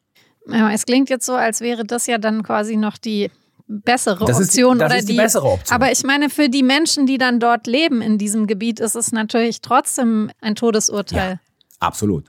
Ja, 0.46 0.70
es 0.72 0.86
klingt 0.86 1.10
jetzt 1.10 1.26
so, 1.26 1.34
als 1.34 1.60
wäre 1.60 1.84
das 1.84 2.06
ja 2.06 2.18
dann 2.18 2.42
quasi 2.42 2.76
noch 2.76 2.98
die 2.98 3.30
bessere 3.66 4.24
das 4.26 4.40
Option. 4.40 4.76
Ist, 4.76 4.80
das 4.80 4.90
oder 4.90 4.98
ist 4.98 5.08
die, 5.08 5.12
die, 5.12 5.18
bessere 5.18 5.46
Option. 5.46 5.74
Aber 5.74 5.92
ich 5.92 6.02
meine, 6.04 6.30
für 6.30 6.48
die 6.48 6.62
Menschen, 6.62 7.06
die 7.06 7.18
dann 7.18 7.40
dort 7.40 7.66
leben 7.66 8.02
in 8.02 8.18
diesem 8.18 8.46
Gebiet, 8.46 8.80
ist 8.80 8.96
es 8.96 9.12
natürlich 9.12 9.60
trotzdem 9.60 10.30
ein 10.40 10.54
Todesurteil. 10.54 11.32
Ja, 11.32 11.38
absolut. 11.80 12.26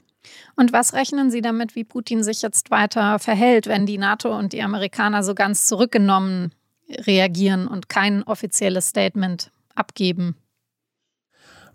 Und 0.55 0.71
was 0.71 0.93
rechnen 0.93 1.31
Sie 1.31 1.41
damit, 1.41 1.75
wie 1.75 1.83
Putin 1.83 2.23
sich 2.23 2.41
jetzt 2.41 2.71
weiter 2.71 3.19
verhält, 3.19 3.67
wenn 3.67 3.85
die 3.85 3.97
NATO 3.97 4.37
und 4.37 4.53
die 4.53 4.61
Amerikaner 4.61 5.23
so 5.23 5.33
ganz 5.33 5.65
zurückgenommen 5.65 6.53
reagieren 6.89 7.67
und 7.67 7.89
kein 7.89 8.23
offizielles 8.23 8.87
Statement 8.87 9.51
abgeben? 9.75 10.35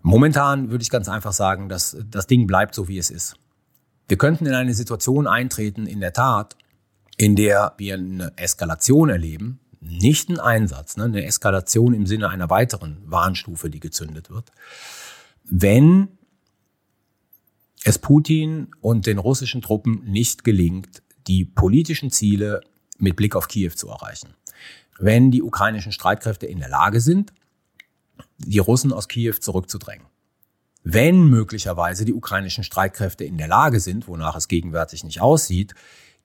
Momentan 0.01 0.71
würde 0.71 0.81
ich 0.81 0.89
ganz 0.89 1.09
einfach 1.09 1.33
sagen, 1.33 1.67
dass 1.67 1.97
das 2.09 2.25
Ding 2.25 2.47
bleibt 2.47 2.73
so, 2.73 2.87
wie 2.87 2.97
es 2.97 3.09
ist. 3.09 3.35
Wir 4.09 4.17
könnten 4.17 4.47
in 4.47 4.55
eine 4.55 4.73
Situation 4.73 5.27
eintreten, 5.27 5.85
in 5.85 5.99
der 5.99 6.13
Tat, 6.13 6.57
in 7.15 7.35
der 7.35 7.75
wir 7.77 7.93
eine 7.93 8.33
Eskalation 8.37 9.09
erleben, 9.09 9.59
nicht 9.81 10.29
einen 10.29 10.39
Einsatz, 10.39 10.97
ne, 10.97 11.05
eine 11.05 11.23
Eskalation 11.23 11.93
im 11.93 12.07
Sinne 12.07 12.29
einer 12.29 12.49
weiteren 12.49 13.03
Warnstufe, 13.05 13.69
die 13.69 13.79
gezündet 13.79 14.31
wird, 14.31 14.51
wenn 15.43 16.09
es 17.83 17.99
Putin 17.99 18.69
und 18.81 19.05
den 19.05 19.19
russischen 19.19 19.61
Truppen 19.61 20.03
nicht 20.05 20.43
gelingt, 20.43 21.03
die 21.27 21.45
politischen 21.45 22.09
Ziele 22.09 22.61
mit 22.97 23.15
Blick 23.15 23.35
auf 23.35 23.47
Kiew 23.47 23.71
zu 23.75 23.89
erreichen. 23.89 24.33
Wenn 24.97 25.29
die 25.29 25.43
ukrainischen 25.43 25.91
Streitkräfte 25.91 26.47
in 26.47 26.59
der 26.59 26.69
Lage 26.69 26.99
sind, 26.99 27.31
die 28.39 28.59
Russen 28.59 28.91
aus 28.91 29.07
Kiew 29.07 29.35
zurückzudrängen. 29.39 30.07
Wenn 30.83 31.25
möglicherweise 31.29 32.05
die 32.05 32.13
ukrainischen 32.13 32.63
Streitkräfte 32.63 33.23
in 33.25 33.37
der 33.37 33.47
Lage 33.47 33.79
sind, 33.79 34.07
wonach 34.07 34.35
es 34.35 34.47
gegenwärtig 34.47 35.03
nicht 35.03 35.21
aussieht, 35.21 35.73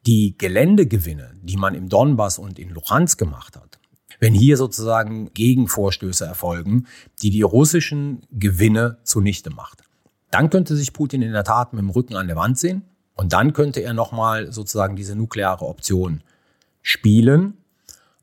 Die 0.06 0.36
Geländegewinne, 0.36 1.34
die 1.40 1.56
man 1.56 1.74
im 1.74 1.88
Donbass 1.88 2.38
und 2.38 2.58
in 2.58 2.68
Luhansk 2.68 3.18
gemacht 3.18 3.56
hat, 3.56 3.78
wenn 4.20 4.34
hier 4.34 4.58
sozusagen 4.58 5.32
Gegenvorstöße 5.32 6.26
erfolgen, 6.26 6.86
die 7.22 7.30
die 7.30 7.42
russischen 7.42 8.20
Gewinne 8.30 8.98
zunichte 9.02 9.48
macht, 9.48 9.82
dann 10.30 10.50
könnte 10.50 10.76
sich 10.76 10.92
Putin 10.92 11.22
in 11.22 11.32
der 11.32 11.44
Tat 11.44 11.72
mit 11.72 11.80
dem 11.80 11.90
Rücken 11.90 12.16
an 12.16 12.26
der 12.26 12.36
Wand 12.36 12.58
sehen 12.58 12.82
und 13.14 13.32
dann 13.32 13.54
könnte 13.54 13.80
er 13.80 13.94
nochmal 13.94 14.52
sozusagen 14.52 14.94
diese 14.94 15.16
nukleare 15.16 15.64
Option 15.64 16.22
spielen, 16.82 17.54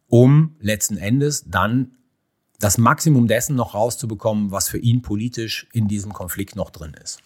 um 0.07 0.55
letzten 0.59 0.97
Endes 0.97 1.45
dann 1.49 1.97
das 2.61 2.77
Maximum 2.77 3.27
dessen 3.27 3.55
noch 3.55 3.73
rauszubekommen, 3.73 4.51
was 4.51 4.69
für 4.69 4.77
ihn 4.77 5.01
politisch 5.01 5.67
in 5.73 5.87
diesem 5.87 6.13
Konflikt 6.13 6.55
noch 6.55 6.69
drin 6.69 6.95
ist. 7.03 7.21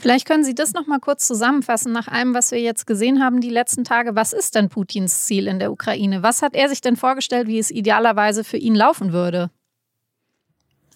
Vielleicht 0.00 0.26
können 0.26 0.44
Sie 0.44 0.54
das 0.54 0.74
noch 0.74 0.86
mal 0.86 1.00
kurz 1.00 1.26
zusammenfassen 1.26 1.92
nach 1.92 2.06
allem, 2.06 2.32
was 2.32 2.52
wir 2.52 2.60
jetzt 2.60 2.86
gesehen 2.86 3.20
haben 3.20 3.40
die 3.40 3.50
letzten 3.50 3.82
Tage. 3.82 4.14
Was 4.14 4.32
ist 4.32 4.54
denn 4.54 4.68
Putins 4.68 5.24
Ziel 5.24 5.48
in 5.48 5.58
der 5.58 5.72
Ukraine? 5.72 6.22
Was 6.22 6.40
hat 6.40 6.54
er 6.54 6.68
sich 6.68 6.80
denn 6.80 6.96
vorgestellt, 6.96 7.48
wie 7.48 7.58
es 7.58 7.70
idealerweise 7.70 8.44
für 8.44 8.58
ihn 8.58 8.76
laufen 8.76 9.12
würde? 9.12 9.50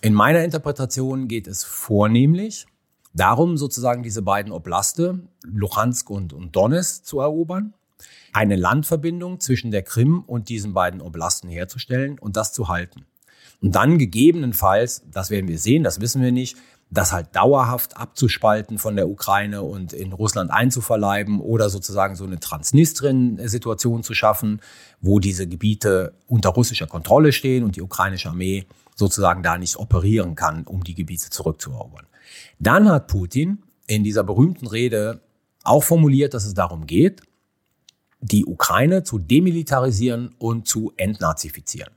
In 0.01 0.15
meiner 0.15 0.45
Interpretation 0.45 1.27
geht 1.27 1.49
es 1.49 1.65
vornehmlich 1.65 2.67
darum, 3.13 3.57
sozusagen 3.57 4.05
diese 4.05 4.23
beiden 4.23 4.53
Oblaste, 4.53 5.21
Luhansk 5.45 6.09
und, 6.09 6.33
und 6.33 6.55
Donetsk, 6.55 7.05
zu 7.05 7.21
erobern, 7.21 7.75
eine 8.33 8.57
Landverbindung 8.57 9.41
zwischen 9.41 9.71
der 9.71 9.83
Krim 9.83 10.23
und 10.27 10.49
diesen 10.49 10.73
beiden 10.73 11.01
Oblasten 11.01 11.49
herzustellen 11.49 12.19
und 12.19 12.37
das 12.37 12.53
zu 12.53 12.69
halten. 12.69 13.07
Und 13.61 13.75
dann 13.77 13.99
gegebenenfalls, 13.99 15.03
das 15.11 15.31
werden 15.31 15.49
wir 15.49 15.59
sehen, 15.59 15.85
das 15.85 16.01
wissen 16.01 16.23
wir 16.23 16.33
nicht, 16.33 16.57
das 16.93 17.13
halt 17.13 17.35
dauerhaft 17.35 17.97
abzuspalten 17.97 18.79
von 18.79 18.97
der 18.97 19.09
Ukraine 19.09 19.63
und 19.63 19.95
in 19.95 20.13
Russland 20.13 20.51
einzuverleiben 20.51 21.41
oder 21.41 21.71
sozusagen 21.71 22.17
so 22.17 22.25
eine 22.25 22.39
Transnistrien-Situation 22.39 24.03
zu 24.03 24.13
schaffen, 24.13 24.61
wo 25.01 25.19
diese 25.19 25.47
Gebiete 25.47 26.13
unter 26.27 26.51
russischer 26.51 26.87
Kontrolle 26.87 27.33
stehen 27.33 27.65
und 27.65 27.77
die 27.77 27.83
ukrainische 27.83 28.29
Armee 28.29 28.67
sozusagen 28.95 29.43
da 29.43 29.57
nicht 29.57 29.77
operieren 29.77 30.35
kann, 30.35 30.65
um 30.65 30.85
die 30.85 30.95
Gebiete 30.95 31.31
zurückzuerobern. 31.31 32.07
Dann 32.59 32.91
hat 32.91 33.07
Putin 33.07 33.63
in 33.87 34.05
dieser 34.05 34.23
berühmten 34.23 34.67
Rede 34.67 35.23
auch 35.65 35.83
formuliert, 35.83 36.35
dass 36.35 36.45
es 36.45 36.53
darum 36.53 36.87
geht, 36.87 37.23
die 38.23 38.47
Ukraine 38.47 39.03
zu 39.03 39.19
demilitarisieren 39.19 40.35
und 40.39 40.67
zu 40.67 40.93
entnazifizieren. 40.97 41.93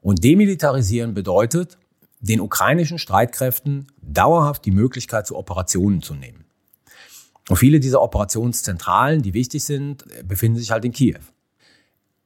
Und 0.00 0.24
demilitarisieren 0.24 1.12
bedeutet, 1.12 1.76
den 2.20 2.40
ukrainischen 2.40 2.98
Streitkräften 2.98 3.88
dauerhaft 4.00 4.64
die 4.64 4.70
Möglichkeit 4.70 5.26
zu 5.26 5.36
Operationen 5.36 6.02
zu 6.02 6.14
nehmen. 6.14 6.44
Und 7.48 7.56
viele 7.56 7.80
dieser 7.80 8.02
Operationszentralen, 8.02 9.22
die 9.22 9.34
wichtig 9.34 9.64
sind, 9.64 10.04
befinden 10.26 10.58
sich 10.58 10.70
halt 10.70 10.84
in 10.84 10.92
Kiew. 10.92 11.20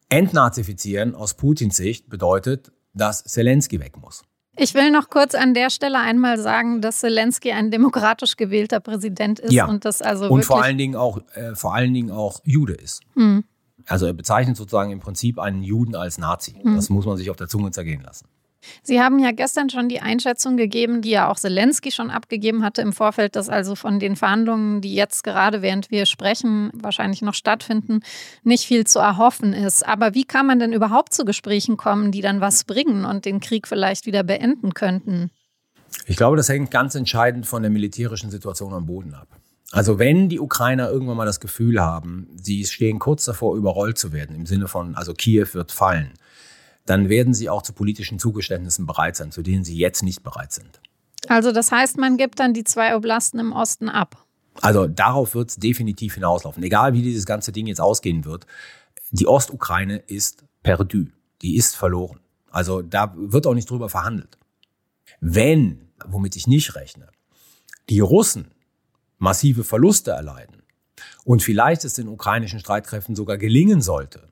Entnazifizieren 0.09 1.15
aus 1.15 1.35
Putins 1.35 1.77
Sicht 1.77 2.11
bedeutet, 2.11 2.73
dass 2.93 3.25
Zelensky 3.25 3.81
weg 3.81 3.97
muss. 3.97 4.25
Ich 4.57 4.75
will 4.75 4.91
noch 4.91 5.09
kurz 5.09 5.35
an 5.35 5.55
der 5.55 5.71
Stelle 5.71 5.99
einmal 5.99 6.39
sagen, 6.39 6.83
dass 6.83 7.01
Zelensky 7.01 7.53
ein 7.53 7.71
demokratisch 7.71 8.37
gewählter 8.37 8.81
Präsident 8.81 9.39
ist 9.39 9.53
ja. 9.53 9.67
und 9.67 9.85
das 9.85 10.03
also 10.03 10.29
und 10.29 10.45
vor 10.45 10.63
allen 10.63 10.77
Dingen 10.77 10.95
auch 10.95 11.21
äh, 11.35 11.55
vor 11.55 11.75
allen 11.75 11.95
Dingen 11.95 12.11
auch 12.11 12.41
Jude 12.45 12.75
ist. 12.75 13.01
Hm. 13.15 13.45
Also 13.87 14.07
er 14.07 14.13
bezeichnet 14.13 14.57
sozusagen 14.57 14.93
im 14.93 15.01
Prinzip 15.01 15.39
einen 15.39 15.63
Juden 15.63 15.97
als 15.97 16.19
Nazi. 16.19 16.55
Hm. 16.63 16.77
Das 16.77 16.91
muss 16.91 17.07
man 17.07 17.17
sich 17.17 17.31
auf 17.31 17.37
der 17.37 17.49
Zunge 17.49 17.71
zergehen 17.71 18.03
lassen. 18.03 18.27
Sie 18.83 19.01
haben 19.01 19.19
ja 19.19 19.33
gestern 19.33 19.71
schon 19.71 19.89
die 19.89 20.01
Einschätzung 20.01 20.57
gegeben, 20.57 21.03
die 21.03 21.11
ja 21.11 21.31
auch 21.31 21.39
Zelensky 21.39 21.91
schon 21.91 22.11
abgegeben 22.11 22.65
hatte 22.65 22.83
im 22.83 22.93
Vorfeld, 22.93 23.37
dass 23.37 23.49
also 23.49 23.75
von 23.75 23.99
den 23.99 24.17
Verhandlungen, 24.17 24.81
die 24.81 24.95
jetzt 24.95 25.25
gerade 25.25 25.63
während 25.63 25.91
wir 25.91 26.07
sprechen, 26.07 26.71
wahrscheinlich 26.75 27.23
noch 27.23 27.35
stattfinden, 27.35 28.01
nicht 28.43 28.65
viel 28.65 28.87
zu 28.87 28.99
erhoffen 28.99 29.53
ist. 29.53 29.87
Aber 29.87 30.15
wie 30.15 30.25
kann 30.25 30.47
man 30.47 30.59
denn 30.59 30.73
überhaupt 30.73 31.13
zu 31.15 31.25
Gesprächen 31.25 31.77
kommen, 31.77 32.13
die 32.13 32.21
dann 32.21 32.41
was 32.41 32.65
bringen 32.65 33.05
und 33.05 33.25
den 33.25 33.41
Krieg 33.41 33.69
vielleicht 33.69 34.07
wieder 34.07 34.23
beenden 34.23 34.75
könnten? 34.75 35.31
Ich 36.07 36.17
glaube, 36.17 36.37
das 36.37 36.49
hängt 36.49 36.71
ganz 36.71 36.95
entscheidend 36.95 37.47
von 37.47 37.63
der 37.63 37.71
militärischen 37.71 38.31
Situation 38.31 38.73
am 38.73 38.87
Boden 38.87 39.15
ab. 39.15 39.29
Also 39.73 39.99
wenn 39.99 40.29
die 40.29 40.39
Ukrainer 40.39 40.91
irgendwann 40.91 41.17
mal 41.17 41.25
das 41.25 41.41
Gefühl 41.41 41.81
haben, 41.81 42.29
sie 42.37 42.65
stehen 42.67 42.99
kurz 42.99 43.25
davor, 43.25 43.57
überrollt 43.57 43.97
zu 43.97 44.13
werden, 44.13 44.37
im 44.37 44.45
Sinne 44.45 44.69
von, 44.69 44.95
also 44.97 45.15
Kiew 45.15 45.47
wird 45.53 45.73
fallen, 45.73 46.13
dann 46.87 47.09
werden 47.09 47.35
sie 47.35 47.49
auch 47.49 47.63
zu 47.63 47.73
politischen 47.73 48.19
Zugeständnissen 48.19 48.87
bereit 48.87 49.17
sein, 49.17 49.31
zu 49.31 49.43
denen 49.43 49.65
sie 49.65 49.77
jetzt 49.77 50.03
nicht 50.03 50.23
bereit 50.23 50.53
sind. 50.53 50.81
Also 51.29 51.53
das 51.53 51.71
heißt, 51.71 51.99
man 51.99 52.17
gibt 52.17 52.41
dann 52.41 52.53
die 52.53 52.65
zwei 52.65 52.97
Oblasten 52.97 53.39
im 53.39 53.53
Osten 53.53 53.89
ab. 53.89 54.25
Also 54.61 54.87
darauf 54.87 55.35
wird 55.35 55.51
es 55.51 55.57
definitiv 55.57 56.15
hinauslaufen. 56.15 56.63
Egal 56.63 56.93
wie 56.93 57.03
dieses 57.03 57.27
ganze 57.27 57.53
Ding 57.53 57.67
jetzt 57.67 57.81
ausgehen 57.81 58.25
wird, 58.25 58.47
die 59.11 59.27
Ostukraine 59.27 59.99
ist 59.99 60.45
perdu, 60.63 61.07
die 61.43 61.57
ist 61.57 61.77
verloren. 61.77 62.21
Also 62.51 62.83
da 62.83 63.15
wird 63.17 63.47
auch 63.47 63.55
nicht 63.55 63.71
drüber 63.71 63.89
verhandelt. 63.89 64.39
Wenn, 65.21 65.89
womit 66.05 66.37
ich 66.37 66.47
nicht 66.47 66.75
rechne, 66.75 67.09
die 67.89 68.01
Russen 68.01 68.51
massive 69.19 69.65
Verluste 69.65 70.11
erleiden 70.11 70.63
und 71.25 71.43
vielleicht 71.43 71.85
es 71.85 71.95
den 71.95 72.09
ukrainischen 72.09 72.59
Streitkräften 72.59 73.15
sogar 73.15 73.39
gelingen 73.39 73.81
sollte, 73.81 74.32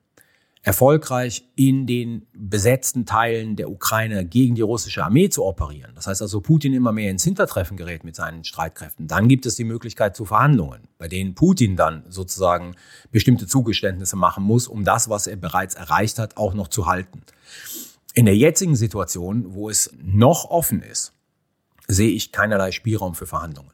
erfolgreich 0.62 1.48
in 1.56 1.86
den 1.86 2.26
besetzten 2.34 3.06
Teilen 3.06 3.56
der 3.56 3.70
Ukraine 3.70 4.26
gegen 4.26 4.54
die 4.54 4.60
russische 4.60 5.02
Armee 5.02 5.30
zu 5.30 5.44
operieren. 5.44 5.92
Das 5.94 6.06
heißt 6.06 6.20
also, 6.20 6.42
Putin 6.42 6.74
immer 6.74 6.92
mehr 6.92 7.10
ins 7.10 7.24
Hintertreffen 7.24 7.78
gerät 7.78 8.04
mit 8.04 8.14
seinen 8.14 8.44
Streitkräften. 8.44 9.06
Dann 9.08 9.28
gibt 9.28 9.46
es 9.46 9.56
die 9.56 9.64
Möglichkeit 9.64 10.14
zu 10.14 10.26
Verhandlungen, 10.26 10.88
bei 10.98 11.08
denen 11.08 11.34
Putin 11.34 11.76
dann 11.76 12.04
sozusagen 12.08 12.76
bestimmte 13.10 13.46
Zugeständnisse 13.46 14.16
machen 14.16 14.44
muss, 14.44 14.68
um 14.68 14.84
das, 14.84 15.08
was 15.08 15.26
er 15.26 15.36
bereits 15.36 15.74
erreicht 15.74 16.18
hat, 16.18 16.36
auch 16.36 16.52
noch 16.52 16.68
zu 16.68 16.86
halten. 16.86 17.22
In 18.12 18.26
der 18.26 18.36
jetzigen 18.36 18.76
Situation, 18.76 19.54
wo 19.54 19.70
es 19.70 19.90
noch 20.02 20.50
offen 20.50 20.82
ist, 20.82 21.14
sehe 21.88 22.10
ich 22.10 22.32
keinerlei 22.32 22.70
Spielraum 22.70 23.14
für 23.14 23.26
Verhandlungen. 23.26 23.72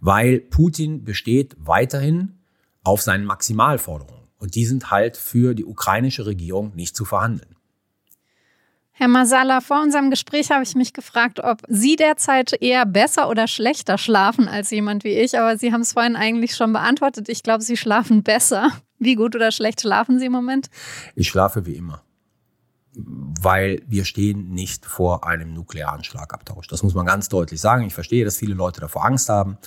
Weil 0.00 0.40
Putin 0.40 1.04
besteht 1.04 1.54
weiterhin 1.58 2.38
auf 2.82 3.02
seinen 3.02 3.24
Maximalforderungen. 3.24 4.27
Und 4.38 4.54
die 4.54 4.64
sind 4.64 4.90
halt 4.90 5.16
für 5.16 5.54
die 5.54 5.64
ukrainische 5.64 6.26
Regierung 6.26 6.74
nicht 6.74 6.96
zu 6.96 7.04
verhandeln. 7.04 7.56
Herr 8.92 9.06
Masala, 9.06 9.60
vor 9.60 9.80
unserem 9.80 10.10
Gespräch 10.10 10.50
habe 10.50 10.64
ich 10.64 10.74
mich 10.74 10.92
gefragt, 10.92 11.38
ob 11.38 11.62
Sie 11.68 11.94
derzeit 11.94 12.60
eher 12.60 12.84
besser 12.84 13.28
oder 13.28 13.46
schlechter 13.46 13.96
schlafen 13.96 14.48
als 14.48 14.72
jemand 14.72 15.04
wie 15.04 15.12
ich. 15.12 15.38
Aber 15.38 15.56
Sie 15.56 15.72
haben 15.72 15.82
es 15.82 15.92
vorhin 15.92 16.16
eigentlich 16.16 16.56
schon 16.56 16.72
beantwortet. 16.72 17.28
Ich 17.28 17.44
glaube, 17.44 17.62
Sie 17.62 17.76
schlafen 17.76 18.24
besser. 18.24 18.72
Wie 18.98 19.14
gut 19.14 19.36
oder 19.36 19.52
schlecht 19.52 19.82
schlafen 19.82 20.18
Sie 20.18 20.26
im 20.26 20.32
Moment? 20.32 20.68
Ich 21.14 21.28
schlafe 21.28 21.64
wie 21.64 21.74
immer. 21.74 22.02
Weil 22.92 23.82
wir 23.86 24.04
stehen 24.04 24.50
nicht 24.50 24.84
vor 24.84 25.24
einem 25.24 25.54
nuklearen 25.54 26.02
Schlagabtausch. 26.02 26.66
Das 26.66 26.82
muss 26.82 26.94
man 26.94 27.06
ganz 27.06 27.28
deutlich 27.28 27.60
sagen. 27.60 27.86
Ich 27.86 27.94
verstehe, 27.94 28.24
dass 28.24 28.38
viele 28.38 28.54
Leute 28.54 28.80
davor 28.80 29.04
Angst 29.04 29.28
haben. 29.28 29.58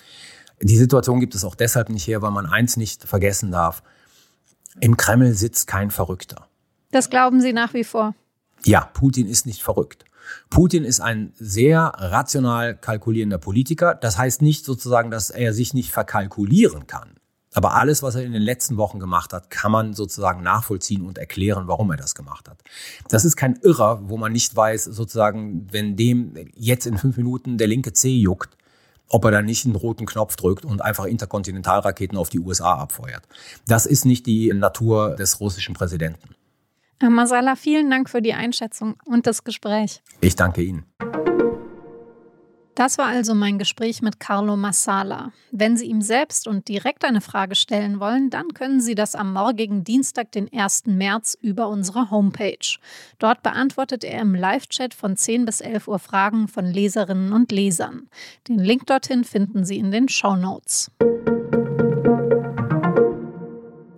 Die 0.62 0.78
Situation 0.78 1.22
gibt 1.22 1.36
es 1.36 1.46
auch 1.46 1.56
deshalb 1.56 1.88
nicht 1.88 2.06
her, 2.06 2.22
weil 2.22 2.32
man 2.32 2.48
eins 2.48 2.76
nicht 2.76 3.06
vergessen 3.06 3.50
darf. 3.50 3.82
Im 4.80 4.98
Kreml 4.98 5.34
sitzt 5.34 5.68
kein 5.68 5.92
Verrückter. 5.92 6.48
Das 6.92 7.10
glauben 7.10 7.42
Sie 7.42 7.54
nach 7.54 7.74
wie 7.74 7.84
vor? 7.84 8.16
Ja, 8.64 8.82
Putin 8.94 9.28
ist 9.28 9.46
nicht 9.46 9.64
verrückt. 9.64 10.06
Putin 10.50 10.84
ist 10.84 11.00
ein 11.00 11.34
sehr 11.36 11.82
rational 11.96 12.76
kalkulierender 12.76 13.38
Politiker. 13.38 13.96
Das 13.96 14.18
heißt 14.18 14.42
nicht 14.42 14.66
sozusagen, 14.66 15.12
dass 15.12 15.30
er 15.30 15.54
sich 15.54 15.74
nicht 15.74 15.92
verkalkulieren 15.92 16.88
kann. 16.88 17.16
Aber 17.54 17.74
alles, 17.76 18.02
was 18.02 18.16
er 18.16 18.24
in 18.24 18.32
den 18.32 18.42
letzten 18.42 18.78
Wochen 18.78 19.00
gemacht 19.00 19.34
hat, 19.34 19.50
kann 19.50 19.74
man 19.74 19.94
sozusagen 19.94 20.42
nachvollziehen 20.42 21.06
und 21.06 21.18
erklären, 21.18 21.68
warum 21.68 21.92
er 21.92 21.98
das 21.98 22.16
gemacht 22.16 22.48
hat. 22.48 22.64
Das 23.10 23.26
ist 23.26 23.36
kein 23.36 23.58
Irrer, 23.58 24.08
wo 24.08 24.16
man 24.18 24.32
nicht 24.32 24.56
weiß, 24.56 24.86
sozusagen, 24.86 25.68
wenn 25.72 25.98
dem 25.98 26.34
jetzt 26.56 26.86
in 26.86 26.98
fünf 26.98 27.18
Minuten 27.18 27.58
der 27.58 27.68
linke 27.68 27.92
Zeh 27.92 28.18
juckt, 28.18 28.56
ob 29.12 29.26
er 29.26 29.32
da 29.32 29.42
nicht 29.42 29.66
einen 29.66 29.76
roten 29.76 30.06
Knopf 30.06 30.36
drückt 30.36 30.66
und 30.66 30.82
einfach 30.82 31.06
Interkontinentalraketen 31.06 32.18
auf 32.18 32.30
die 32.30 32.40
USA 32.40 32.76
abfeuert. 32.76 33.24
Das 33.68 33.86
ist 33.86 34.06
nicht 34.06 34.26
die 34.26 34.52
Natur 34.54 35.16
des 35.16 35.40
russischen 35.40 35.76
Präsidenten. 35.76 36.36
Herr 37.00 37.10
Masala, 37.10 37.56
vielen 37.56 37.90
Dank 37.90 38.10
für 38.10 38.22
die 38.22 38.34
Einschätzung 38.34 38.96
und 39.06 39.28
das 39.28 39.44
Gespräch. 39.44 40.02
Ich 40.22 40.36
danke 40.36 40.62
Ihnen. 40.62 40.86
Das 42.76 42.98
war 42.98 43.08
also 43.08 43.36
mein 43.36 43.60
Gespräch 43.60 44.02
mit 44.02 44.20
Carlo 44.20 44.56
Massala. 44.56 45.34
Wenn 45.52 45.76
Sie 45.76 45.88
ihm 45.88 46.02
selbst 46.02 46.48
und 46.48 46.70
direkt 46.70 47.04
eine 47.04 47.20
Frage 47.20 47.56
stellen 47.56 48.00
wollen, 48.00 48.30
dann 48.30 48.54
können 48.54 48.80
Sie 48.80 48.96
das 48.96 49.14
am 49.14 49.34
morgigen 49.34 49.84
Dienstag, 49.84 50.32
den 50.32 50.52
1. 50.54 50.86
März, 50.86 51.38
über 51.42 51.68
unsere 51.68 52.10
Homepage. 52.12 52.78
Dort 53.20 53.44
beantwortet 53.44 54.06
er 54.06 54.22
im 54.22 54.34
Live-Chat 54.34 54.94
von 54.94 55.18
10 55.18 55.46
bis 55.46 55.60
11 55.60 55.88
Uhr 55.90 56.00
Fragen 56.00 56.48
von 56.48 56.66
Leserinnen 56.66 57.34
und 57.34 57.52
Lesern. 57.52 58.08
Den 58.48 58.60
Link 58.60 58.86
dorthin 58.88 59.26
finden 59.26 59.66
Sie 59.66 59.78
in 59.78 59.92
den 59.92 60.08
Show 60.08 60.38
Notes. 60.38 60.90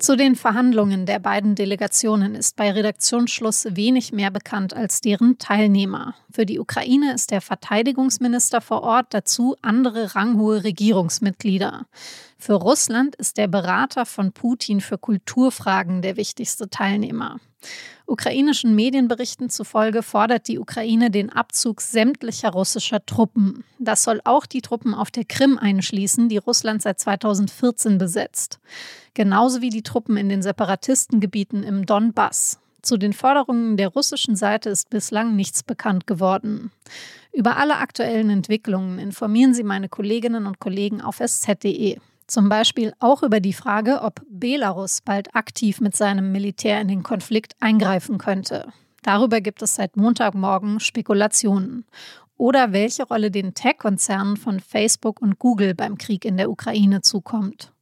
Zu 0.03 0.17
den 0.17 0.35
Verhandlungen 0.35 1.05
der 1.05 1.19
beiden 1.19 1.55
Delegationen 1.55 2.35
ist 2.35 2.57
bei 2.57 2.69
Redaktionsschluss 2.69 3.67
wenig 3.69 4.11
mehr 4.11 4.31
bekannt 4.31 4.73
als 4.73 4.99
deren 4.99 5.37
Teilnehmer. 5.37 6.13
Für 6.29 6.45
die 6.45 6.59
Ukraine 6.59 7.13
ist 7.13 7.31
der 7.31 7.39
Verteidigungsminister 7.39 8.59
vor 8.59 8.83
Ort, 8.83 9.13
dazu 9.13 9.55
andere 9.61 10.13
ranghohe 10.13 10.65
Regierungsmitglieder. 10.65 11.85
Für 12.37 12.55
Russland 12.55 13.15
ist 13.15 13.37
der 13.37 13.47
Berater 13.47 14.05
von 14.05 14.33
Putin 14.33 14.81
für 14.81 14.97
Kulturfragen 14.97 16.01
der 16.01 16.17
wichtigste 16.17 16.69
Teilnehmer. 16.69 17.39
Ukrainischen 18.05 18.75
Medienberichten 18.75 19.49
zufolge 19.49 20.03
fordert 20.03 20.47
die 20.47 20.59
Ukraine 20.59 21.09
den 21.09 21.29
Abzug 21.29 21.81
sämtlicher 21.81 22.51
russischer 22.51 23.05
Truppen. 23.05 23.63
Das 23.79 24.03
soll 24.03 24.19
auch 24.25 24.45
die 24.45 24.61
Truppen 24.61 24.93
auf 24.93 25.09
der 25.09 25.25
Krim 25.25 25.57
einschließen, 25.57 26.27
die 26.27 26.37
Russland 26.37 26.81
seit 26.81 26.99
2014 26.99 27.97
besetzt. 27.97 28.59
Genauso 29.13 29.61
wie 29.61 29.69
die 29.69 29.83
Truppen 29.83 30.17
in 30.17 30.27
den 30.27 30.41
Separatistengebieten 30.41 31.63
im 31.63 31.85
Donbass. 31.85 32.59
Zu 32.81 32.97
den 32.97 33.13
Forderungen 33.13 33.77
der 33.77 33.87
russischen 33.87 34.35
Seite 34.35 34.69
ist 34.69 34.89
bislang 34.89 35.37
nichts 35.37 35.63
bekannt 35.63 36.05
geworden. 36.05 36.71
Über 37.31 37.55
alle 37.55 37.77
aktuellen 37.77 38.29
Entwicklungen 38.29 38.99
informieren 38.99 39.53
Sie 39.53 39.63
meine 39.63 39.87
Kolleginnen 39.87 40.45
und 40.45 40.59
Kollegen 40.59 41.01
auf 41.01 41.21
sz.de. 41.21 41.97
Zum 42.27 42.49
Beispiel 42.49 42.93
auch 42.99 43.21
über 43.23 43.39
die 43.39 43.53
Frage, 43.53 44.01
ob 44.01 44.21
Belarus 44.29 45.01
bald 45.03 45.35
aktiv 45.35 45.81
mit 45.81 45.95
seinem 45.95 46.31
Militär 46.31 46.79
in 46.79 46.87
den 46.87 47.03
Konflikt 47.03 47.55
eingreifen 47.59 48.17
könnte. 48.17 48.71
Darüber 49.01 49.41
gibt 49.41 49.61
es 49.61 49.75
seit 49.75 49.97
Montagmorgen 49.97 50.79
Spekulationen. 50.79 51.85
Oder 52.37 52.71
welche 52.71 53.03
Rolle 53.03 53.29
den 53.29 53.53
Tech-Konzernen 53.53 54.37
von 54.37 54.59
Facebook 54.59 55.21
und 55.21 55.37
Google 55.39 55.75
beim 55.75 55.97
Krieg 55.97 56.25
in 56.25 56.37
der 56.37 56.49
Ukraine 56.49 57.01
zukommt. 57.01 57.72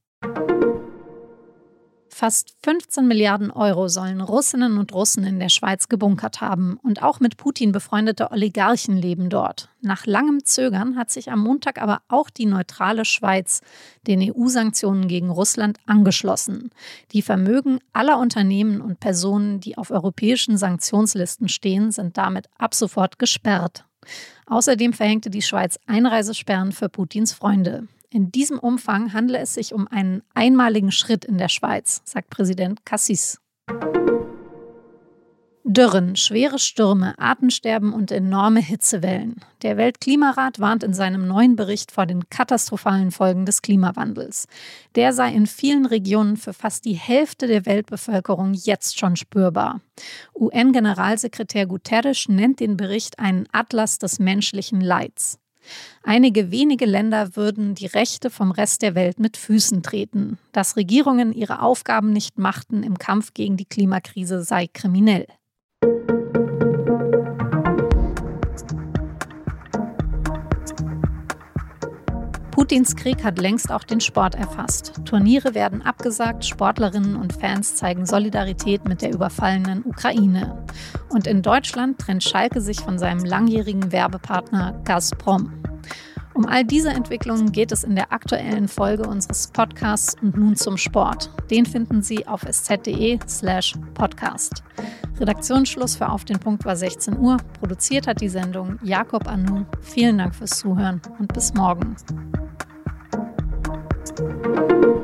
Fast 2.22 2.54
15 2.62 3.08
Milliarden 3.08 3.50
Euro 3.50 3.88
sollen 3.88 4.22
Russinnen 4.22 4.78
und 4.78 4.94
Russen 4.94 5.24
in 5.24 5.40
der 5.40 5.50
Schweiz 5.50 5.90
gebunkert 5.90 6.40
haben 6.40 6.78
und 6.84 7.02
auch 7.02 7.20
mit 7.20 7.36
Putin 7.36 7.72
befreundete 7.72 8.30
Oligarchen 8.30 8.96
leben 8.96 9.32
dort. 9.32 9.70
Nach 9.82 10.06
langem 10.06 10.46
Zögern 10.46 10.98
hat 10.98 11.10
sich 11.10 11.32
am 11.32 11.40
Montag 11.40 11.82
aber 11.82 12.04
auch 12.10 12.30
die 12.30 12.46
neutrale 12.46 13.06
Schweiz 13.06 13.62
den 14.06 14.22
EU-Sanktionen 14.22 15.08
gegen 15.08 15.32
Russland 15.32 15.80
angeschlossen. 15.88 16.70
Die 17.12 17.24
Vermögen 17.24 17.80
aller 17.92 18.20
Unternehmen 18.20 18.82
und 18.82 19.00
Personen, 19.00 19.60
die 19.60 19.80
auf 19.80 19.90
europäischen 19.90 20.58
Sanktionslisten 20.58 21.50
stehen, 21.50 21.90
sind 21.90 22.18
damit 22.18 22.50
ab 22.60 22.76
sofort 22.76 23.18
gesperrt. 23.18 23.86
Außerdem 24.46 24.94
verhängte 24.94 25.32
die 25.32 25.42
Schweiz 25.42 25.80
Einreisesperren 25.88 26.72
für 26.72 26.88
Putins 26.88 27.34
Freunde. 27.34 27.88
In 28.14 28.30
diesem 28.30 28.60
Umfang 28.60 29.14
handle 29.14 29.40
es 29.40 29.54
sich 29.54 29.74
um 29.74 29.88
einen 29.88 30.22
einmaligen 30.34 30.92
Schritt 30.92 31.24
in 31.24 31.38
der 31.38 31.48
Schweiz, 31.48 32.02
sagt 32.04 32.30
Präsident 32.30 32.86
Cassis. 32.86 33.40
Dürren, 35.64 36.18
schwere 36.18 36.60
Stürme, 36.60 37.18
Artensterben 37.18 37.94
und 37.94 38.12
enorme 38.12 38.60
Hitzewellen. 38.60 39.38
Der 39.62 39.78
Weltklimarat 39.78 40.60
warnt 40.60 40.84
in 40.84 40.94
seinem 40.94 41.26
neuen 41.26 41.56
Bericht 41.56 41.94
vor 41.94 42.06
den 42.06 42.30
katastrophalen 42.30 43.12
Folgen 43.12 43.46
des 43.46 43.62
Klimawandels. 43.62 44.48
Der 44.96 45.14
sei 45.14 45.32
in 45.32 45.48
vielen 45.48 45.86
Regionen 45.86 46.36
für 46.36 46.52
fast 46.52 46.84
die 46.84 46.96
Hälfte 46.96 47.48
der 47.48 47.66
Weltbevölkerung 47.66 48.54
jetzt 48.54 49.00
schon 49.00 49.16
spürbar. 49.16 49.80
UN-Generalsekretär 50.36 51.66
Guterres 51.66 52.28
nennt 52.28 52.60
den 52.60 52.76
Bericht 52.76 53.20
einen 53.20 53.48
Atlas 53.54 54.00
des 54.00 54.20
menschlichen 54.20 54.82
Leids. 54.82 55.41
Einige 56.04 56.52
wenige 56.52 56.86
Länder 56.86 57.36
würden 57.36 57.76
die 57.76 57.86
Rechte 57.86 58.30
vom 58.30 58.52
Rest 58.52 58.82
der 58.82 58.96
Welt 58.96 59.20
mit 59.20 59.38
Füßen 59.38 59.84
treten. 59.84 60.38
Dass 60.52 60.76
Regierungen 60.76 61.34
ihre 61.34 61.62
Aufgaben 61.62 62.12
nicht 62.12 62.38
machten 62.38 62.84
im 62.84 62.98
Kampf 62.98 63.34
gegen 63.34 63.58
die 63.58 63.66
Klimakrise 63.66 64.44
sei 64.44 64.68
kriminell. 64.68 65.28
Putins 72.72 72.96
Krieg 72.96 73.22
hat 73.26 73.38
längst 73.38 73.70
auch 73.70 73.84
den 73.84 74.00
Sport 74.00 74.34
erfasst. 74.36 74.94
Turniere 75.04 75.54
werden 75.54 75.82
abgesagt, 75.82 76.46
Sportlerinnen 76.46 77.18
und 77.18 77.34
Fans 77.34 77.76
zeigen 77.76 78.06
Solidarität 78.06 78.88
mit 78.88 79.02
der 79.02 79.12
überfallenen 79.12 79.84
Ukraine. 79.84 80.66
Und 81.10 81.28
in 81.28 81.42
Deutschland 81.42 82.00
trennt 82.00 82.24
Schalke 82.24 82.62
sich 82.62 82.80
von 82.80 82.98
seinem 82.98 83.26
langjährigen 83.26 83.92
Werbepartner 83.92 84.80
Gazprom. 84.86 85.52
Um 86.34 86.46
all 86.46 86.64
diese 86.64 86.92
Entwicklungen 86.92 87.52
geht 87.52 87.74
es 87.74 87.84
in 87.84 87.96
der 87.96 88.14
aktuellen 88.14 88.70
Folge 88.70 89.06
unseres 89.06 89.50
Podcasts 89.50 90.16
und 90.22 90.38
nun 90.38 90.56
zum 90.56 90.78
Sport. 90.78 91.30
Den 91.52 91.66
finden 91.66 92.02
Sie 92.02 92.26
auf 92.26 92.44
sz.de/slash 92.50 93.74
podcast. 93.96 94.64
Redaktionsschluss 95.20 95.98
für 95.98 96.08
Auf 96.08 96.24
den 96.24 96.40
Punkt 96.40 96.64
war 96.64 96.78
16 96.78 97.20
Uhr. 97.20 97.36
Produziert 97.60 98.08
hat 98.08 98.22
die 98.22 98.30
Sendung 98.30 98.80
Jakob 98.82 99.28
Anu. 99.28 99.66
Vielen 99.82 100.20
Dank 100.20 100.34
fürs 100.34 100.52
Zuhören 100.52 101.02
und 101.20 101.34
bis 101.34 101.54
morgen. 101.54 101.98
Thank 104.06 104.20
you. 104.46 105.01